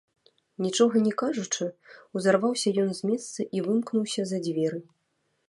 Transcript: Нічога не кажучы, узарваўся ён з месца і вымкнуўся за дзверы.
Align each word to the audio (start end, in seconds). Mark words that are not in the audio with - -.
Нічога 0.65 0.95
не 1.07 1.11
кажучы, 1.21 1.67
узарваўся 2.21 2.69
ён 2.85 2.89
з 3.01 3.11
месца 3.11 3.39
і 3.59 3.63
вымкнуўся 3.69 4.21
за 4.33 4.43
дзверы. 4.49 4.79